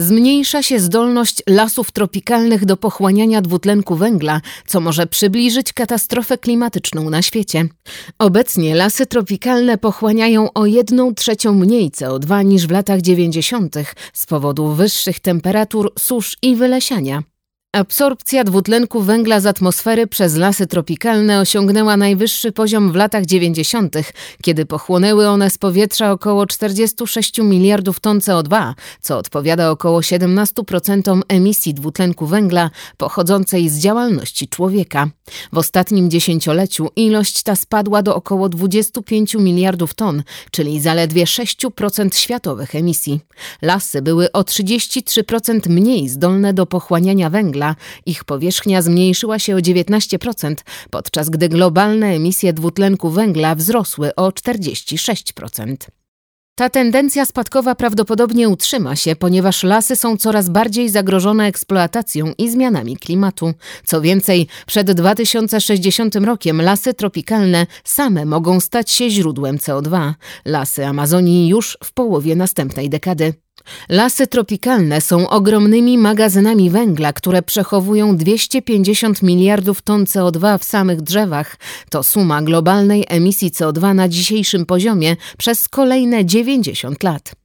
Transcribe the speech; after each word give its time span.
Zmniejsza 0.00 0.62
się 0.62 0.80
zdolność 0.80 1.42
lasów 1.46 1.92
tropikalnych 1.92 2.64
do 2.64 2.76
pochłaniania 2.76 3.42
dwutlenku 3.42 3.96
węgla, 3.96 4.40
co 4.66 4.80
może 4.80 5.06
przybliżyć 5.06 5.72
katastrofę 5.72 6.38
klimatyczną 6.38 7.10
na 7.10 7.22
świecie. 7.22 7.64
Obecnie 8.18 8.74
lasy 8.74 9.06
tropikalne 9.06 9.78
pochłaniają 9.78 10.52
o 10.52 10.66
jedną 10.66 11.14
trzecią 11.14 11.54
mniej 11.54 11.90
CO2 11.90 12.44
niż 12.44 12.66
w 12.66 12.70
latach 12.70 13.00
90. 13.00 13.74
z 14.12 14.26
powodu 14.26 14.68
wyższych 14.68 15.20
temperatur, 15.20 15.92
susz 15.98 16.36
i 16.42 16.56
wylesiania. 16.56 17.22
Absorpcja 17.72 18.44
dwutlenku 18.44 19.02
węgla 19.02 19.40
z 19.40 19.46
atmosfery 19.46 20.06
przez 20.06 20.36
lasy 20.36 20.66
tropikalne 20.66 21.40
osiągnęła 21.40 21.96
najwyższy 21.96 22.52
poziom 22.52 22.92
w 22.92 22.94
latach 22.94 23.26
90., 23.26 23.96
kiedy 24.42 24.66
pochłonęły 24.66 25.28
one 25.28 25.50
z 25.50 25.58
powietrza 25.58 26.12
około 26.12 26.46
46 26.46 27.38
miliardów 27.38 28.00
ton 28.00 28.18
CO2, 28.18 28.72
co 29.00 29.18
odpowiada 29.18 29.70
około 29.70 30.00
17% 30.00 31.20
emisji 31.28 31.74
dwutlenku 31.74 32.26
węgla 32.26 32.70
pochodzącej 32.96 33.68
z 33.68 33.78
działalności 33.78 34.48
człowieka. 34.48 35.08
W 35.52 35.58
ostatnim 35.58 36.10
dziesięcioleciu 36.10 36.88
ilość 36.96 37.42
ta 37.42 37.56
spadła 37.56 38.02
do 38.02 38.14
około 38.14 38.48
25 38.48 39.34
miliardów 39.34 39.94
ton, 39.94 40.22
czyli 40.50 40.80
zaledwie 40.80 41.24
6% 41.24 42.14
światowych 42.14 42.74
emisji. 42.74 43.20
Lasy 43.62 44.02
były 44.02 44.32
o 44.32 44.42
33% 44.42 45.68
mniej 45.68 46.08
zdolne 46.08 46.54
do 46.54 46.66
pochłaniania 46.66 47.30
węgla 47.30 47.59
węgla, 47.60 47.76
ich 48.06 48.24
powierzchnia 48.24 48.82
zmniejszyła 48.82 49.38
się 49.38 49.56
o 49.56 49.58
19%, 49.58 50.54
podczas 50.90 51.30
gdy 51.30 51.48
globalne 51.48 52.06
emisje 52.06 52.52
dwutlenku 52.52 53.10
węgla 53.10 53.54
wzrosły 53.54 54.14
o 54.14 54.30
46%. 54.30 55.76
Ta 56.54 56.70
tendencja 56.70 57.24
spadkowa 57.24 57.74
prawdopodobnie 57.74 58.48
utrzyma 58.48 58.96
się, 58.96 59.16
ponieważ 59.16 59.62
lasy 59.62 59.96
są 59.96 60.16
coraz 60.16 60.48
bardziej 60.48 60.88
zagrożone 60.88 61.46
eksploatacją 61.46 62.32
i 62.38 62.50
zmianami 62.50 62.96
klimatu. 62.96 63.54
Co 63.84 64.00
więcej, 64.00 64.46
przed 64.66 64.92
2060 64.92 66.16
rokiem 66.16 66.62
lasy 66.62 66.94
tropikalne 66.94 67.66
same 67.84 68.24
mogą 68.24 68.60
stać 68.60 68.90
się 68.90 69.10
źródłem 69.10 69.56
CO2. 69.58 70.12
Lasy 70.44 70.86
Amazonii 70.86 71.48
już 71.48 71.78
w 71.84 71.92
połowie 71.92 72.36
następnej 72.36 72.90
dekady. 72.90 73.34
Lasy 73.88 74.26
tropikalne 74.26 75.00
są 75.00 75.28
ogromnymi 75.28 75.98
magazynami 75.98 76.70
węgla, 76.70 77.12
które 77.12 77.42
przechowują 77.42 78.16
250 78.16 79.22
miliardów 79.22 79.82
ton 79.82 80.04
CO2 80.04 80.58
w 80.58 80.64
samych 80.64 81.02
drzewach. 81.02 81.56
To 81.90 82.02
suma 82.02 82.42
globalnej 82.42 83.04
emisji 83.08 83.50
CO2 83.50 83.94
na 83.94 84.08
dzisiejszym 84.08 84.66
poziomie 84.66 85.16
przez 85.38 85.68
kolejne 85.68 86.24
90 86.24 87.02
lat. 87.02 87.39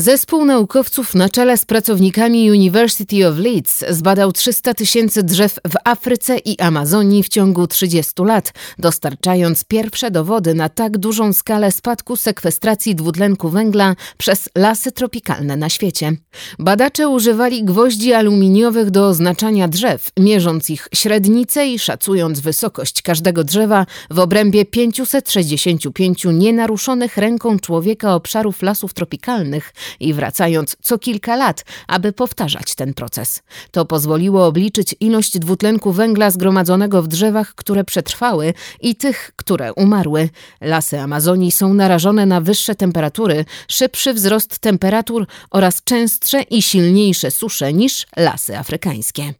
Zespół 0.00 0.44
naukowców 0.44 1.14
na 1.14 1.28
czele 1.28 1.56
z 1.56 1.64
pracownikami 1.64 2.50
University 2.50 3.28
of 3.28 3.38
Leeds 3.38 3.84
zbadał 3.88 4.32
300 4.32 4.74
tysięcy 4.74 5.22
drzew 5.22 5.58
w 5.68 5.74
Afryce 5.84 6.38
i 6.38 6.60
Amazonii 6.60 7.22
w 7.22 7.28
ciągu 7.28 7.66
30 7.66 8.12
lat, 8.24 8.52
dostarczając 8.78 9.64
pierwsze 9.64 10.10
dowody 10.10 10.54
na 10.54 10.68
tak 10.68 10.98
dużą 10.98 11.32
skalę 11.32 11.72
spadku 11.72 12.16
sekwestracji 12.16 12.94
dwutlenku 12.94 13.48
węgla 13.48 13.94
przez 14.18 14.48
lasy 14.54 14.92
tropikalne 14.92 15.56
na 15.56 15.68
świecie. 15.68 16.12
Badacze 16.58 17.08
używali 17.08 17.64
gwoździ 17.64 18.12
aluminiowych 18.12 18.90
do 18.90 19.08
oznaczania 19.08 19.68
drzew, 19.68 20.10
mierząc 20.18 20.70
ich 20.70 20.88
średnicę 20.94 21.68
i 21.68 21.78
szacując 21.78 22.40
wysokość 22.40 23.02
każdego 23.02 23.44
drzewa 23.44 23.86
w 24.10 24.18
obrębie 24.18 24.64
565 24.64 26.24
nienaruszonych 26.24 27.16
ręką 27.16 27.58
człowieka 27.58 28.14
obszarów 28.14 28.62
lasów 28.62 28.94
tropikalnych, 28.94 29.72
i 30.00 30.14
wracając 30.14 30.76
co 30.82 30.98
kilka 30.98 31.36
lat, 31.36 31.64
aby 31.86 32.12
powtarzać 32.12 32.74
ten 32.74 32.94
proces. 32.94 33.42
To 33.70 33.84
pozwoliło 33.84 34.46
obliczyć 34.46 34.94
ilość 35.00 35.38
dwutlenku 35.38 35.92
węgla 35.92 36.30
zgromadzonego 36.30 37.02
w 37.02 37.08
drzewach, 37.08 37.54
które 37.54 37.84
przetrwały 37.84 38.54
i 38.80 38.96
tych, 38.96 39.32
które 39.36 39.72
umarły. 39.72 40.28
Lasy 40.60 41.00
Amazonii 41.00 41.52
są 41.52 41.74
narażone 41.74 42.26
na 42.26 42.40
wyższe 42.40 42.74
temperatury, 42.74 43.44
szybszy 43.68 44.14
wzrost 44.14 44.58
temperatur 44.58 45.26
oraz 45.50 45.84
częstsze 45.84 46.42
i 46.42 46.62
silniejsze 46.62 47.30
susze 47.30 47.72
niż 47.72 48.06
lasy 48.16 48.58
afrykańskie. 48.58 49.34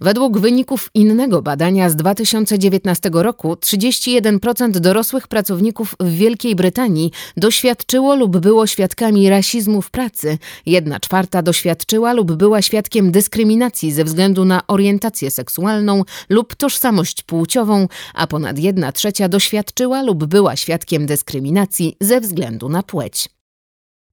Według 0.00 0.38
wyników 0.38 0.90
innego 0.94 1.42
badania 1.42 1.90
z 1.90 1.96
2019 1.96 3.10
roku 3.12 3.52
31% 3.52 4.70
dorosłych 4.70 5.28
pracowników 5.28 5.94
w 6.00 6.10
Wielkiej 6.10 6.54
Brytanii 6.54 7.10
doświadczyło 7.36 8.14
lub 8.14 8.38
było 8.38 8.66
świadkami 8.66 9.30
rasizmu 9.30 9.82
w 9.82 9.90
pracy, 9.90 10.38
jedna 10.66 11.00
czwarta 11.00 11.42
doświadczyła 11.42 12.12
lub 12.12 12.32
była 12.32 12.62
świadkiem 12.62 13.12
dyskryminacji 13.12 13.92
ze 13.92 14.04
względu 14.04 14.44
na 14.44 14.66
orientację 14.66 15.30
seksualną 15.30 16.02
lub 16.28 16.54
tożsamość 16.54 17.22
płciową, 17.22 17.88
a 18.14 18.26
ponad 18.26 18.58
jedna 18.58 18.92
trzecia 18.92 19.28
doświadczyła 19.28 20.02
lub 20.02 20.24
była 20.24 20.56
świadkiem 20.56 21.06
dyskryminacji 21.06 21.96
ze 22.00 22.20
względu 22.20 22.68
na 22.68 22.82
płeć. 22.82 23.28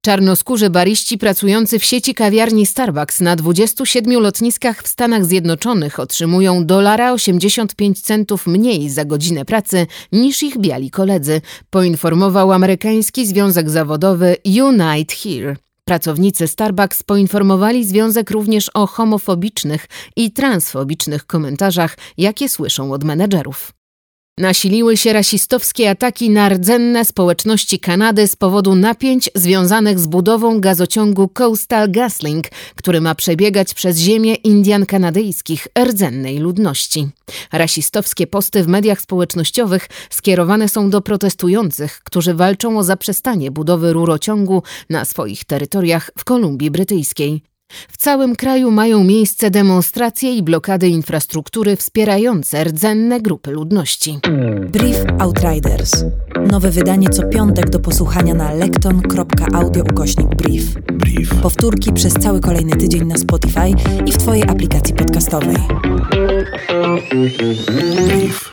Czarnoskórzy 0.05 0.69
bariści 0.69 1.17
pracujący 1.17 1.79
w 1.79 1.83
sieci 1.83 2.13
kawiarni 2.13 2.65
Starbucks 2.65 3.21
na 3.21 3.35
27 3.35 4.19
lotniskach 4.19 4.83
w 4.83 4.87
Stanach 4.87 5.25
Zjednoczonych 5.25 5.99
otrzymują 5.99 6.65
dolara 6.65 7.13
85 7.13 8.01
centów 8.01 8.47
mniej 8.47 8.89
za 8.89 9.05
godzinę 9.05 9.45
pracy 9.45 9.87
niż 10.11 10.43
ich 10.43 10.57
biali 10.57 10.91
koledzy, 10.91 11.41
poinformował 11.69 12.51
amerykański 12.51 13.27
związek 13.27 13.69
zawodowy 13.69 14.35
Unite 14.45 15.15
Here. 15.15 15.55
Pracownicy 15.85 16.47
Starbucks 16.47 17.03
poinformowali 17.03 17.85
związek 17.85 18.31
również 18.31 18.71
o 18.73 18.87
homofobicznych 18.87 19.87
i 20.15 20.31
transfobicznych 20.31 21.25
komentarzach, 21.25 21.97
jakie 22.17 22.49
słyszą 22.49 22.91
od 22.91 23.03
menedżerów. 23.03 23.80
Nasiliły 24.37 24.97
się 24.97 25.13
rasistowskie 25.13 25.89
ataki 25.89 26.29
na 26.29 26.49
rdzenne 26.49 27.05
społeczności 27.05 27.79
Kanady 27.79 28.27
z 28.27 28.35
powodu 28.35 28.75
napięć 28.75 29.29
związanych 29.35 29.99
z 29.99 30.07
budową 30.07 30.61
gazociągu 30.61 31.27
Coastal 31.27 31.91
GasLink, 31.91 32.47
który 32.75 33.01
ma 33.01 33.15
przebiegać 33.15 33.73
przez 33.73 33.97
ziemię 33.97 34.35
Indian 34.35 34.85
kanadyjskich 34.85 35.67
rdzennej 35.83 36.37
ludności. 36.37 37.09
Rasistowskie 37.51 38.27
posty 38.27 38.63
w 38.63 38.67
mediach 38.67 39.01
społecznościowych 39.01 39.89
skierowane 40.09 40.69
są 40.69 40.89
do 40.89 41.01
protestujących, 41.01 42.01
którzy 42.03 42.33
walczą 42.33 42.77
o 42.77 42.83
zaprzestanie 42.83 43.51
budowy 43.51 43.93
rurociągu 43.93 44.63
na 44.89 45.05
swoich 45.05 45.45
terytoriach 45.45 46.11
w 46.17 46.23
Kolumbii 46.23 46.71
Brytyjskiej. 46.71 47.50
W 47.89 47.97
całym 47.97 48.35
kraju 48.35 48.71
mają 48.71 49.03
miejsce 49.03 49.51
demonstracje 49.51 50.35
i 50.35 50.43
blokady 50.43 50.87
infrastruktury 50.87 51.75
wspierające 51.75 52.63
rdzenne 52.63 53.21
grupy 53.21 53.51
ludności. 53.51 54.19
Brief 54.71 54.97
Outriders. 55.19 56.05
Nowe 56.51 56.71
wydanie 56.71 57.09
co 57.09 57.23
piątek 57.23 57.69
do 57.69 57.79
posłuchania 57.79 58.33
na 58.33 58.53
lekton.audio 58.53 59.83
ukośnik 59.83 60.27
brief. 60.27 60.73
Brief. 60.93 61.35
Powtórki 61.41 61.93
przez 61.93 62.13
cały 62.13 62.39
kolejny 62.39 62.75
tydzień 62.75 63.05
na 63.05 63.17
Spotify 63.17 63.69
i 64.05 64.11
w 64.11 64.17
Twojej 64.17 64.43
aplikacji 64.43 64.93
podcastowej. 64.93 65.57
Brief. 68.07 68.49